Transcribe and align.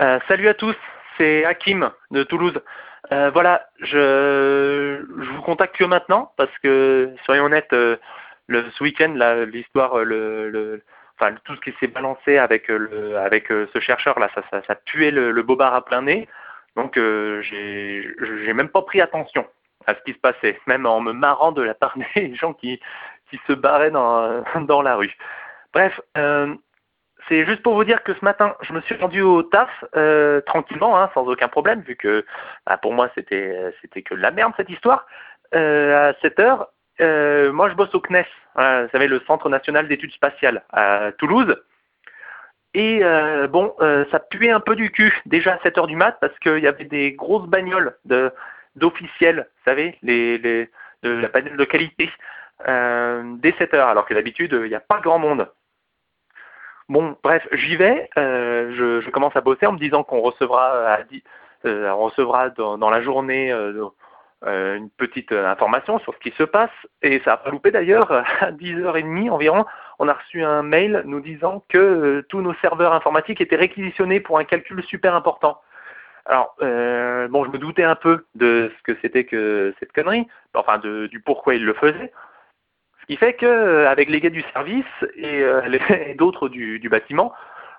Euh, 0.00 0.18
salut 0.26 0.48
à 0.48 0.54
tous, 0.54 0.76
c'est 1.18 1.44
Hakim 1.44 1.90
de 2.10 2.22
Toulouse. 2.22 2.58
Euh, 3.12 3.30
voilà, 3.30 3.68
je, 3.80 5.04
vous 5.06 5.42
contacte 5.42 5.76
que 5.76 5.84
maintenant 5.84 6.32
parce 6.36 6.56
que, 6.62 7.14
soyons 7.24 7.44
honnêtes, 7.44 7.72
euh, 7.74 7.96
le, 8.46 8.64
ce 8.70 8.82
week-end, 8.82 9.14
l'histoire, 9.52 9.92
tout 11.44 11.54
ce 11.56 11.60
qui 11.60 11.76
s'est 11.78 11.88
balancé 11.88 12.38
avec, 12.38 12.68
ce 12.68 13.80
chercheur-là, 13.80 14.30
ça, 14.34 14.42
ça, 14.50 14.62
ça, 14.66 14.76
le, 14.94 15.42
bobard 15.42 15.74
à 15.74 15.84
plein 15.84 16.02
nez. 16.02 16.28
Donc, 16.74 16.94
j'ai 16.96 18.52
même 18.54 18.70
pas 18.70 18.82
pris 18.82 19.00
attention 19.00 19.46
à 19.86 19.94
ce 19.94 20.00
qui 20.04 20.12
se 20.12 20.18
passait, 20.18 20.58
même 20.66 20.86
en 20.86 21.00
me 21.00 21.12
marrant 21.12 21.52
de 21.52 21.62
la 21.62 21.74
part 21.74 21.94
des 22.16 22.34
gens 22.34 22.54
qui, 22.54 22.80
se 23.46 23.52
barraient 23.52 23.90
dans, 23.90 24.82
la 24.82 24.96
rue. 24.96 25.14
Bref, 25.74 26.00
c'est 27.32 27.46
juste 27.46 27.62
pour 27.62 27.74
vous 27.74 27.84
dire 27.84 28.02
que 28.02 28.12
ce 28.12 28.22
matin, 28.22 28.54
je 28.60 28.74
me 28.74 28.82
suis 28.82 28.94
rendu 28.96 29.22
au 29.22 29.42
taf 29.42 29.70
euh, 29.96 30.42
tranquillement, 30.42 31.00
hein, 31.00 31.10
sans 31.14 31.26
aucun 31.26 31.48
problème, 31.48 31.80
vu 31.80 31.96
que 31.96 32.26
bah, 32.66 32.76
pour 32.76 32.92
moi 32.92 33.08
c'était 33.14 33.72
c'était 33.80 34.02
que 34.02 34.14
de 34.14 34.20
la 34.20 34.30
merde 34.30 34.52
cette 34.58 34.68
histoire. 34.68 35.06
Euh, 35.54 36.10
à 36.10 36.14
7 36.20 36.38
heures, 36.40 36.68
euh, 37.00 37.50
moi 37.50 37.70
je 37.70 37.74
bosse 37.74 37.94
au 37.94 38.00
CNES, 38.00 38.26
hein, 38.56 38.82
vous 38.82 38.88
savez 38.90 39.06
le 39.06 39.20
Centre 39.26 39.48
national 39.48 39.88
d'études 39.88 40.12
spatiales 40.12 40.62
à 40.72 41.12
Toulouse. 41.16 41.56
Et 42.74 43.00
euh, 43.02 43.48
bon, 43.48 43.74
euh, 43.80 44.04
ça 44.10 44.18
puait 44.18 44.50
un 44.50 44.60
peu 44.60 44.76
du 44.76 44.90
cul 44.90 45.18
déjà 45.24 45.54
à 45.54 45.58
7 45.62 45.78
heures 45.78 45.86
du 45.86 45.96
mat 45.96 46.18
parce 46.20 46.38
qu'il 46.40 46.58
y 46.58 46.66
avait 46.66 46.84
des 46.84 47.12
grosses 47.12 47.48
bagnoles 47.48 47.96
d'officiels, 48.76 49.48
vous 49.48 49.70
savez, 49.70 49.96
les, 50.02 50.36
les 50.36 50.70
de 51.02 51.10
la 51.10 51.28
bagnole 51.28 51.56
de 51.56 51.64
qualité, 51.64 52.10
euh, 52.68 53.22
dès 53.38 53.52
7 53.52 53.72
heures, 53.72 53.88
alors 53.88 54.04
que 54.04 54.12
d'habitude 54.12 54.52
il 54.52 54.68
n'y 54.68 54.74
a 54.74 54.80
pas 54.80 55.00
grand 55.00 55.18
monde. 55.18 55.48
Bon, 56.92 57.16
bref, 57.22 57.48
j'y 57.52 57.76
vais. 57.76 58.10
Euh, 58.18 59.00
je, 59.00 59.08
commence 59.08 59.34
à 59.34 59.40
bosser 59.40 59.64
en 59.64 59.72
me 59.72 59.78
disant 59.78 60.04
qu'on 60.04 60.20
recevra, 60.20 60.98
euh, 61.64 61.94
recevra 61.94 62.50
dans, 62.50 62.90
la 62.90 63.00
journée 63.00 63.50
euh, 63.50 63.86
euh 64.44 64.76
une 64.76 64.90
petite 64.90 65.32
information 65.32 65.98
sur 66.00 66.12
ce 66.12 66.18
qui 66.18 66.36
se 66.36 66.42
passe. 66.42 66.70
Et 67.00 67.20
ça 67.20 67.30
n'a 67.30 67.36
pas 67.38 67.48
loupé 67.48 67.70
d'ailleurs. 67.70 68.12
À 68.42 68.52
10h30 68.52 69.30
environ, 69.30 69.64
on 69.98 70.06
a 70.06 70.12
reçu 70.12 70.42
un 70.44 70.62
mail 70.62 71.02
nous 71.06 71.20
disant 71.20 71.64
que 71.70 71.78
euh, 71.78 72.26
tous 72.28 72.42
nos 72.42 72.52
serveurs 72.56 72.92
informatiques 72.92 73.40
étaient 73.40 73.56
réquisitionnés 73.56 74.20
pour 74.20 74.38
un 74.38 74.44
calcul 74.44 74.82
super 74.82 75.14
important. 75.14 75.62
Alors, 76.26 76.54
euh, 76.60 77.26
bon, 77.28 77.46
je 77.46 77.50
me 77.52 77.56
doutais 77.56 77.84
un 77.84 77.96
peu 77.96 78.26
de 78.34 78.70
ce 78.76 78.82
que 78.82 78.98
c'était 79.00 79.24
que 79.24 79.74
cette 79.80 79.92
connerie, 79.92 80.26
enfin 80.52 80.76
du 80.76 81.22
pourquoi 81.24 81.54
ils 81.54 81.64
le 81.64 81.72
faisaient. 81.72 82.12
Ce 83.02 83.06
qui 83.06 83.16
fait 83.16 83.34
qu'avec 83.34 84.08
les 84.08 84.20
gars 84.20 84.30
du 84.30 84.44
service 84.52 84.84
et, 85.16 85.42
euh, 85.42 85.60
d'autres 86.16 86.48
du, 86.48 86.88
bâtiment, 86.88 87.32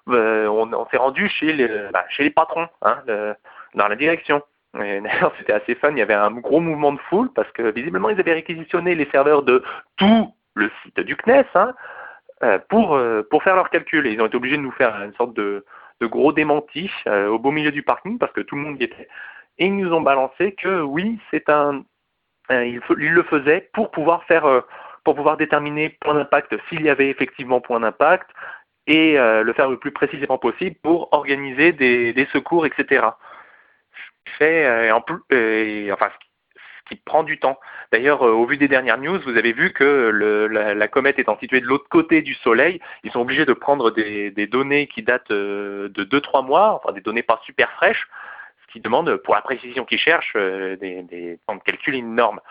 euh, 0.10 0.48
on, 0.48 0.86
s'est 0.92 0.98
rendu 0.98 1.30
chez 1.30 1.54
les, 1.54 1.68
bah, 1.92 2.06
patrons, 2.36 2.68
hein, 2.82 2.98
dans 3.74 3.88
la 3.88 3.96
direction. 3.96 4.42
D'ailleurs, 4.74 5.34
c'était 5.38 5.54
assez 5.54 5.76
fun, 5.76 5.92
il 5.92 6.00
y 6.00 6.02
avait 6.02 6.14
un 6.14 6.32
gros 6.32 6.60
mouvement 6.60 6.94
de 6.94 7.00
foule 7.10 7.32
parce 7.34 7.52
que 7.52 7.72
visiblement, 7.72 8.10
ils 8.10 8.20
avaient 8.20 8.34
réquisitionné 8.34 8.96
les 8.96 9.08
serveurs 9.12 9.44
de 9.44 9.64
tout 9.98 10.34
le 10.56 10.72
site 10.84 11.00
du 11.00 11.16
CNES 11.16 11.46
hein, 11.56 11.74
euh, 12.44 12.60
pour, 12.70 13.44
faire 13.44 13.56
leurs 13.56 13.70
calculs. 13.70 14.06
Et 14.08 14.12
ils 14.12 14.22
ont 14.22 14.26
été 14.26 14.36
obligés 14.36 14.58
de 14.58 14.62
nous 14.62 14.72
faire 14.72 14.96
une 15.02 15.14
sorte 15.14 15.34
de, 15.34 15.64
gros 16.02 16.34
démenti 16.34 16.92
euh, 17.08 17.30
au 17.30 17.40
beau 17.40 17.52
milieu 17.52 17.72
du 17.72 17.82
parking 17.82 18.18
parce 18.18 18.34
que 18.34 18.42
tout 18.42 18.56
le 18.56 18.62
monde 18.62 18.82
y 18.82 18.84
était. 18.84 19.08
Et 19.58 19.68
ils 19.68 19.78
nous 19.78 19.94
ont 19.94 20.02
balancé 20.02 20.52
que 20.52 20.82
oui, 20.82 21.18
c'est 21.32 21.48
un, 21.48 21.84
euh, 22.52 22.66
il, 22.66 22.82
il, 23.00 23.14
le 23.14 23.24
faisait 23.24 23.70
pour 23.74 23.90
pouvoir 23.92 24.26
faire 24.26 24.46
euh, 24.46 24.62
pour 25.04 25.16
pouvoir 25.16 25.38
déterminer 25.38 25.90
point 26.02 26.14
d'impact 26.14 26.56
s'il 26.70 26.82
y 26.82 26.90
avait 26.90 27.10
effectivement 27.10 27.62
point 27.62 27.80
d'impact 27.80 28.30
et 28.88 29.18
euh, 29.18 29.44
le 29.44 29.54
faire 29.54 29.70
le 29.70 29.78
plus 29.78 29.92
précisément 29.92 30.38
possible 30.38 30.76
pour 30.82 31.10
organiser 31.14 31.72
des, 31.72 32.28
secours, 32.32 32.66
etc. 32.66 33.06
Fait, 34.38 34.66
euh, 34.66 34.94
en 34.94 35.02
plus, 35.02 35.20
euh, 35.32 35.92
enfin, 35.94 36.10
ce 36.56 36.96
qui 36.96 37.02
prend 37.02 37.24
du 37.24 37.40
temps. 37.40 37.60
D'ailleurs, 37.92 38.22
au 38.24 38.46
vu 38.46 38.58
des 38.58 38.68
dernières 38.68 38.98
news, 38.98 39.20
vous 39.22 39.38
avez 39.38 39.54
vu 39.54 39.72
que 39.72 40.10
la, 40.52 40.88
comète 40.88 41.20
étant 41.20 41.38
située 41.40 41.62
de 41.62 41.66
l'autre 41.66 41.88
côté 41.90 42.22
du 42.22 42.34
Soleil, 42.34 42.82
ils 43.04 43.12
sont 43.12 43.22
obligés 43.22 43.46
de 43.46 43.54
prendre 43.54 43.92
des, 43.92 44.32
des 44.32 44.48
données 44.48 44.88
qui 44.88 45.02
datent 45.02 45.32
de 45.32 45.90
2-3 45.96 46.46
mois, 46.46 46.74
enfin 46.74 46.94
des 46.94 47.02
données 47.02 47.24
pas 47.24 47.40
super 47.46 47.72
fraîches, 47.72 48.10
ce 48.68 48.74
qui 48.74 48.82
demande, 48.82 49.16
pour 49.18 49.34
la 49.34 49.42
précision 49.42 49.86
qu'ils 49.86 50.00
cherchent, 50.00 50.36
des, 50.36 51.04
des 51.04 51.40
temps 51.48 51.56
de 51.56 51.62
calcul 51.62 51.96
énormes. 51.96 52.42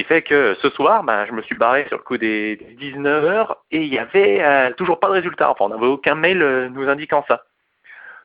Qui 0.00 0.06
fait 0.06 0.22
que 0.22 0.56
ce 0.62 0.70
soir, 0.70 1.04
ben, 1.04 1.26
je 1.26 1.32
me 1.32 1.42
suis 1.42 1.56
barré 1.56 1.84
sur 1.88 1.98
le 1.98 2.02
coup 2.02 2.16
des 2.16 2.56
19 2.78 3.22
heures 3.22 3.58
et 3.70 3.82
il 3.82 3.90
n'y 3.90 3.98
avait 3.98 4.42
euh, 4.42 4.72
toujours 4.72 4.98
pas 4.98 5.08
de 5.08 5.12
résultat. 5.12 5.50
Enfin, 5.50 5.66
on 5.66 5.68
n'avait 5.68 5.88
aucun 5.88 6.14
mail 6.14 6.40
euh, 6.40 6.70
nous 6.70 6.88
indiquant 6.88 7.22
ça. 7.28 7.44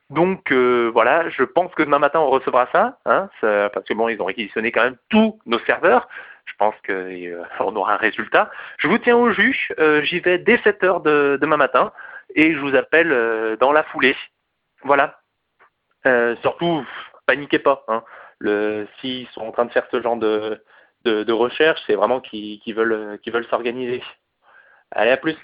Donc 0.08 0.52
euh, 0.52 0.90
voilà, 0.90 1.28
je 1.28 1.42
pense 1.42 1.70
que 1.74 1.82
demain 1.82 1.98
matin 1.98 2.20
on 2.20 2.30
recevra 2.30 2.66
ça, 2.72 2.96
hein, 3.04 3.28
ça, 3.42 3.68
parce 3.74 3.84
que 3.84 3.92
bon, 3.92 4.08
ils 4.08 4.22
ont 4.22 4.24
réquisitionné 4.24 4.72
quand 4.72 4.84
même 4.84 4.96
tous 5.10 5.38
nos 5.44 5.58
serveurs. 5.66 6.08
Je 6.46 6.54
pense 6.58 6.74
qu'on 6.86 7.76
aura 7.76 7.92
un 7.92 7.98
résultat. 7.98 8.50
Je 8.78 8.88
vous 8.88 8.96
tiens 8.96 9.16
au 9.18 9.30
jus, 9.32 9.68
j'y 10.04 10.20
vais 10.20 10.38
dès 10.38 10.56
7 10.64 10.82
heures 10.82 11.00
de, 11.02 11.38
demain 11.42 11.58
matin 11.58 11.92
et 12.34 12.54
je 12.54 12.58
vous 12.58 12.74
appelle 12.74 13.58
dans 13.60 13.72
la 13.72 13.82
foulée. 13.82 14.16
Voilà. 14.82 15.20
surtout, 16.40 16.86
paniquez 17.26 17.58
pas. 17.58 17.84
Hein. 17.88 18.02
S'ils 18.98 19.28
sont 19.28 19.42
en 19.42 19.52
train 19.52 19.66
de 19.66 19.72
faire 19.72 19.86
ce 19.90 20.00
genre 20.00 20.16
de, 20.16 20.58
de, 21.06 21.32
recherche, 21.32 21.80
c'est 21.86 21.94
vraiment 21.94 22.20
qu'ils 22.20 22.60
qu 22.60 22.72
veulent, 22.72 23.18
qu 23.22 23.30
veulent 23.30 23.46
s'organiser. 23.46 24.02
Allez, 24.90 25.10
à 25.10 25.16
plus 25.16 25.36